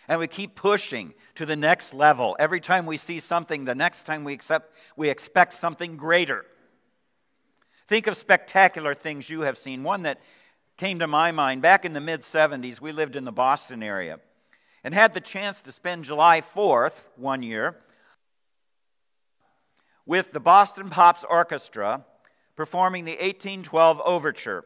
And 0.09 0.19
we 0.19 0.29
keep 0.29 0.55
pushing 0.55 1.13
to 1.35 1.45
the 1.45 1.57
next 1.57 1.93
level. 1.93 2.37
Every 2.39 2.61
time 2.61 2.87
we 2.87 2.97
see 2.97 3.19
something, 3.19 3.67
the 3.67 3.75
next 3.75 4.07
time 4.07 4.25
we, 4.25 4.33
accept, 4.33 4.75
we 4.97 5.11
expect 5.11 5.53
something 5.53 5.99
greater. 5.99 6.47
Think 7.87 8.07
of 8.07 8.17
spectacular 8.17 8.95
things 8.95 9.29
you 9.29 9.43
have 9.43 9.59
seen. 9.59 9.83
One 9.83 10.03
that 10.03 10.21
came 10.77 10.99
to 10.99 11.07
my 11.07 11.33
mind 11.33 11.63
back 11.63 11.85
in 11.85 11.93
the 11.93 12.01
mid 12.01 12.21
70s, 12.21 12.81
we 12.81 12.93
lived 12.93 13.17
in 13.17 13.25
the 13.25 13.33
Boston 13.33 13.83
area 13.83 14.21
and 14.85 14.95
had 14.95 15.15
the 15.15 15.21
chance 15.21 15.61
to 15.63 15.73
spend 15.73 16.05
July 16.05 16.41
4th 16.41 17.09
one 17.17 17.43
year 17.43 17.77
with 20.05 20.33
the 20.33 20.41
Boston 20.41 20.89
Pops 20.89 21.25
Orchestra 21.25 22.05
performing 22.55 23.05
the 23.05 23.13
1812 23.13 24.01
Overture, 24.05 24.65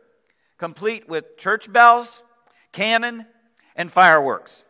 complete 0.58 1.08
with 1.08 1.36
church 1.36 1.72
bells, 1.72 2.22
cannon, 2.72 3.26
and 3.74 3.90
fireworks. 3.90 4.64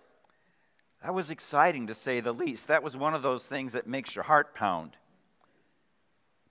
That 1.03 1.15
was 1.15 1.31
exciting 1.31 1.87
to 1.87 1.95
say 1.95 2.21
the 2.21 2.33
least. 2.33 2.69
That 2.69 2.83
was 2.83 2.97
one 2.97 3.15
of 3.15 3.23
those 3.23 3.45
things 3.45 3.73
that 3.73 3.87
makes 3.87 4.15
your 4.15 4.25
heart 4.25 4.55
pound. 4.55 4.97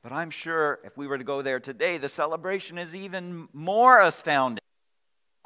But 0.02 0.12
I'm 0.12 0.30
sure 0.30 0.80
if 0.84 0.98
we 0.98 1.08
were 1.08 1.18
to 1.18 1.24
go 1.24 1.42
there 1.42 1.60
today, 1.60 1.98
the 1.98 2.10
celebration 2.10 2.78
is 2.78 2.96
even 2.96 3.50
more 3.54 4.00
astounding, 4.00 4.59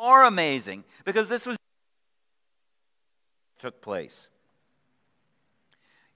more 0.04 0.24
amazing, 0.24 0.84
because 1.06 1.30
this 1.30 1.46
was 1.46 1.56
took 3.58 3.82
place. 3.82 4.28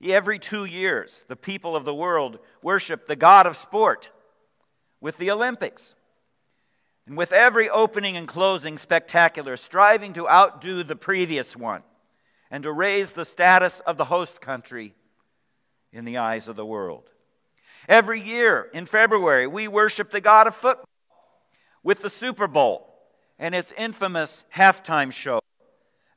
Every 0.04 0.40
two 0.40 0.66
years, 0.66 1.24
the 1.30 1.38
people 1.38 1.74
of 1.74 1.86
the 1.86 1.94
world 1.96 2.40
worship 2.62 3.06
the 3.06 3.16
god 3.16 3.48
of 3.48 3.56
sport 3.56 4.10
with 5.00 5.18
the 5.18 5.32
Olympics. 5.32 5.96
And 7.06 7.16
with 7.16 7.32
every 7.32 7.70
opening 7.70 8.18
and 8.18 8.28
closing 8.28 8.78
spectacular, 8.78 9.56
striving 9.56 10.12
to 10.14 10.28
outdo 10.28 10.84
the 10.84 10.98
previous 10.98 11.56
one 11.56 11.84
and 12.52 12.64
to 12.64 12.74
raise 12.74 13.12
the 13.12 13.24
status 13.24 13.80
of 13.80 13.96
the 13.96 14.06
host 14.06 14.42
country 14.42 14.96
in 15.94 16.04
the 16.04 16.18
eyes 16.18 16.50
of 16.50 16.58
the 16.58 16.66
world. 16.66 17.14
Every 17.88 18.20
year 18.20 18.70
in 18.74 18.86
February, 18.86 19.48
we 19.48 19.70
worship 19.70 20.12
the 20.12 20.20
God 20.20 20.46
of 20.46 20.56
football 20.56 20.90
with 21.84 22.02
the 22.02 22.10
Super 22.10 22.50
Bowl 22.50 22.97
and 23.40 23.54
its 23.54 23.74
infamous 23.78 24.44
halftime 24.56 25.12
show 25.12 25.40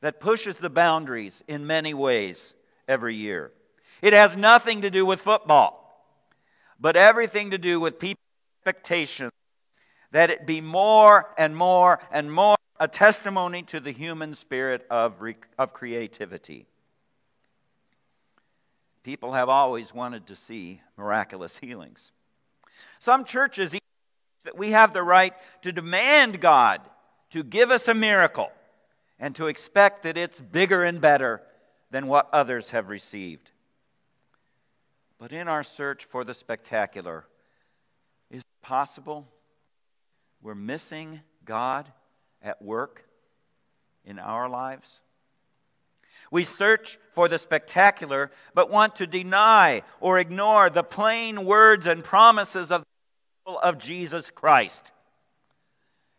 that 0.01 0.21
pushes 0.21 0.59
the 0.59 0.71
boundaries 0.71 1.45
in 1.47 1.67
many 1.67 1.93
ways 1.95 2.55
every 2.89 3.15
year. 3.15 3.53
It 4.03 4.13
has 4.13 4.37
nothing 4.37 4.83
to 4.83 4.91
do 4.91 5.05
with 5.05 5.21
football, 5.21 6.07
but 6.81 6.97
everything 6.97 7.51
to 7.51 7.59
do 7.59 7.79
with 7.79 7.99
people's 7.99 8.25
expectations 8.59 9.33
that 10.13 10.31
it 10.31 10.47
be 10.47 10.61
more 10.61 11.29
and 11.39 11.57
more 11.57 12.01
and 12.11 12.33
more 12.33 12.57
a 12.79 12.89
testimony 12.89 13.63
to 13.63 13.79
the 13.79 13.93
human 13.93 14.35
spirit 14.35 14.87
of, 14.91 15.21
re- 15.21 15.37
of 15.59 15.75
creativity. 15.75 16.67
People 19.03 19.33
have 19.33 19.49
always 19.49 19.95
wanted 19.95 20.27
to 20.27 20.37
see 20.37 20.81
miraculous 20.97 21.59
healings. 21.59 22.11
Some 22.99 23.25
churches 23.25 23.77
that 24.45 24.57
we 24.57 24.71
have 24.71 24.95
the 24.95 25.03
right 25.03 25.35
to 25.63 25.73
demand 25.73 26.41
God 26.41 26.81
to 27.31 27.43
give 27.43 27.71
us 27.71 27.89
a 27.89 27.95
miracle 27.95 28.51
and 29.19 29.35
to 29.37 29.47
expect 29.47 30.03
that 30.03 30.17
it's 30.17 30.41
bigger 30.41 30.83
and 30.83 31.01
better 31.01 31.43
than 31.91 32.07
what 32.07 32.29
others 32.33 32.71
have 32.71 32.89
received. 32.89 33.51
But 35.19 35.33
in 35.33 35.49
our 35.49 35.63
search 35.63 36.05
for 36.05 36.25
the 36.25 36.35
spectacular, 36.35 37.27
is 38.31 38.41
it 38.41 38.63
possible 38.63 39.29
we're 40.43 40.55
missing 40.55 41.21
God 41.45 41.93
at 42.43 42.63
work 42.63 43.05
in 44.05 44.19
our 44.19 44.49
lives? 44.49 45.01
We 46.31 46.45
search 46.45 46.99
for 47.11 47.29
the 47.29 47.39
spectacular, 47.39 48.31
but 48.55 48.71
want 48.71 48.97
to 48.97 49.07
deny 49.07 49.83
or 50.01 50.19
ignore 50.19 50.71
the 50.71 50.85
plain 50.85 51.45
words 51.45 51.87
and 51.87 52.05
promises 52.05 52.71
of, 52.71 52.85
of 53.47 53.79
Jesus 53.79 54.31
Christ. 54.31 54.93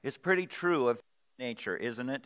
It's 0.04 0.18
pretty 0.18 0.48
true 0.48 0.88
of 0.88 1.00
nature, 1.38 1.78
isn't 1.78 2.10
it? 2.10 2.26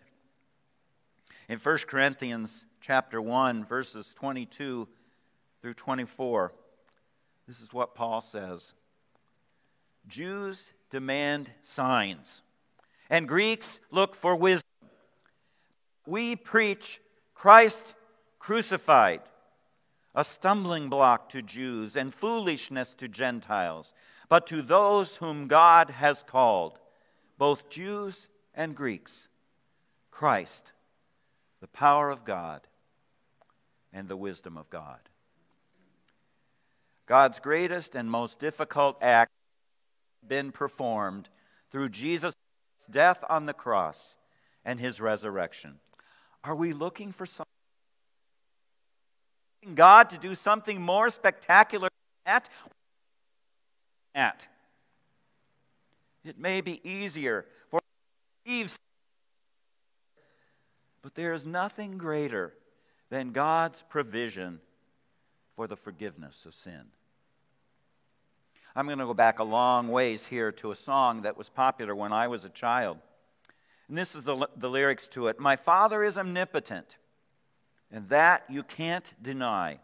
In 1.50 1.60
1 1.60 1.78
Corinthians 1.88 2.66
chapter 2.80 3.22
1, 3.22 3.66
verses 3.66 4.14
22 4.14 4.88
through 5.62 5.74
24, 5.74 6.54
this 7.48 7.60
is 7.60 7.74
what 7.74 7.94
Paul 7.94 8.22
says. 8.22 8.74
Jews 10.08 10.72
demand 10.90 11.52
signs, 11.62 12.44
and 13.10 13.28
Greeks 13.28 13.82
look 13.92 14.16
for 14.16 14.36
wisdom. 14.36 14.70
We 16.06 16.36
preach 16.36 17.02
Christ 17.34 17.94
crucified, 18.40 19.22
a 20.14 20.24
stumbling 20.24 20.88
block 20.88 21.28
to 21.30 21.42
Jews 21.42 21.98
and 21.98 22.14
foolishness 22.14 22.94
to 22.96 23.08
Gentiles, 23.10 23.94
but 24.30 24.48
to 24.48 24.62
those 24.62 25.18
whom 25.18 25.48
God 25.48 25.90
has 25.90 26.24
called, 26.24 26.80
both 27.38 27.70
Jews 27.70 28.28
and 28.54 28.76
Greeks, 28.76 29.28
Christ, 30.12 30.72
the 31.62 31.68
power 31.68 32.10
of 32.10 32.26
God 32.26 32.62
and 33.92 34.08
the 34.08 34.18
wisdom 34.18 34.58
of 34.58 34.70
God. 34.70 35.00
God's 37.06 37.40
greatest 37.40 37.96
and 37.96 38.10
most 38.10 38.40
difficult 38.40 38.98
act 39.02 39.32
been 40.28 40.52
performed 40.52 41.30
through 41.72 41.90
Jesus' 41.90 42.34
death 42.90 43.24
on 43.30 43.46
the 43.46 43.54
cross 43.54 44.18
and 44.64 44.80
his 44.80 45.00
resurrection. 45.00 45.80
Are 46.44 46.56
we 46.56 46.74
looking 46.74 47.12
for 47.12 47.26
something? 47.26 47.46
God 49.74 50.10
to 50.12 50.18
do 50.18 50.36
something 50.36 50.82
more 50.82 51.10
spectacular 51.10 51.90
than 52.26 52.42
that? 54.14 54.48
It 56.26 56.40
may 56.40 56.62
be 56.62 56.82
easier 56.90 57.46
for 57.70 57.80
Eve's, 58.46 58.80
but 61.02 61.14
there 61.14 61.34
is 61.34 61.46
nothing 61.46 61.98
greater 61.98 62.54
than 63.10 63.32
God's 63.32 63.84
provision 63.84 64.60
for 65.56 65.68
the 65.68 65.76
forgiveness 65.78 66.46
of 66.46 66.54
sin. 66.54 66.86
I'm 68.76 68.88
going 68.88 69.00
to 69.00 69.06
go 69.06 69.14
back 69.14 69.40
a 69.40 69.44
long 69.44 69.88
ways 69.88 70.26
here 70.26 70.52
to 70.54 70.72
a 70.72 70.76
song 70.76 71.22
that 71.22 71.38
was 71.38 71.48
popular 71.48 71.96
when 71.96 72.12
I 72.12 72.28
was 72.28 72.44
a 72.44 72.50
child. 72.50 72.98
And 73.88 73.98
this 73.98 74.16
is 74.16 74.24
the, 74.24 74.48
the 74.58 74.70
lyrics 74.70 75.08
to 75.10 75.28
it 75.28 75.40
My 75.40 75.56
Father 75.56 76.04
is 76.04 76.18
omnipotent, 76.18 76.98
and 77.92 78.10
that 78.10 78.44
you 78.50 78.64
can't 78.64 79.14
deny. 79.22 79.80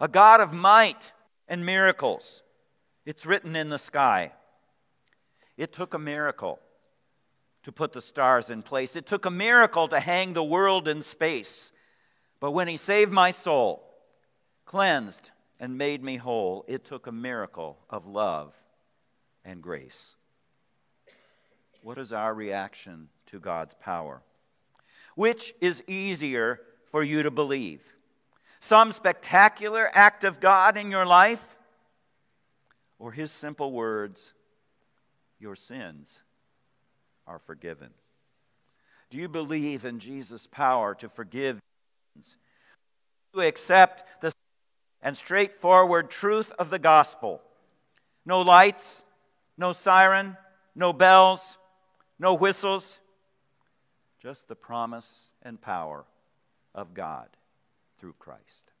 A 0.00 0.08
God 0.08 0.40
of 0.40 0.52
might 0.52 1.12
and 1.48 1.64
miracles. 1.64 2.42
It's 3.06 3.26
written 3.26 3.56
in 3.56 3.70
the 3.70 3.78
sky. 3.78 4.32
It 5.56 5.72
took 5.72 5.94
a 5.94 5.98
miracle 5.98 6.58
to 7.62 7.72
put 7.72 7.92
the 7.92 8.02
stars 8.02 8.50
in 8.50 8.62
place, 8.62 8.94
it 8.94 9.06
took 9.06 9.24
a 9.24 9.30
miracle 9.30 9.88
to 9.88 9.98
hang 9.98 10.32
the 10.32 10.44
world 10.44 10.86
in 10.86 11.00
space. 11.00 11.72
But 12.38 12.50
when 12.50 12.68
He 12.68 12.76
saved 12.76 13.10
my 13.10 13.30
soul, 13.30 13.82
cleansed 14.66 15.30
and 15.58 15.78
made 15.78 16.02
me 16.02 16.16
whole, 16.16 16.64
it 16.68 16.84
took 16.84 17.06
a 17.06 17.12
miracle 17.12 17.78
of 17.88 18.06
love 18.06 18.54
and 19.44 19.62
grace. 19.62 20.16
What 21.82 21.98
is 21.98 22.12
our 22.12 22.34
reaction 22.34 23.08
to 23.26 23.38
God's 23.38 23.74
power? 23.74 24.22
Which 25.16 25.54
is 25.60 25.82
easier 25.86 26.60
for 26.90 27.02
you 27.02 27.22
to 27.22 27.30
believe? 27.30 27.80
Some 28.58 28.92
spectacular 28.92 29.90
act 29.92 30.24
of 30.24 30.40
God 30.40 30.76
in 30.76 30.90
your 30.90 31.06
life? 31.06 31.56
Or 32.98 33.12
his 33.12 33.30
simple 33.30 33.72
words, 33.72 34.32
Your 35.44 35.56
sins 35.56 36.20
are 37.26 37.38
forgiven? 37.38 37.90
Do 39.10 39.18
you 39.18 39.28
believe 39.28 39.84
in 39.84 39.98
Jesus' 39.98 40.46
power 40.46 40.94
to 40.94 41.06
forgive 41.10 41.60
sins? 42.14 42.38
Do 43.34 43.42
you 43.42 43.46
accept 43.46 44.22
the 44.22 44.32
and 45.02 45.14
straightforward 45.14 46.10
truth 46.10 46.50
of 46.58 46.70
the 46.70 46.78
gospel. 46.78 47.42
No 48.24 48.40
lights, 48.40 49.02
no 49.58 49.74
siren, 49.74 50.38
no 50.74 50.94
bells, 50.94 51.58
no 52.18 52.32
whistles, 52.32 53.00
just 54.18 54.48
the 54.48 54.56
promise 54.56 55.32
and 55.42 55.60
power 55.60 56.06
of 56.74 56.94
God 56.94 57.28
through 57.98 58.14
Christ. 58.18 58.72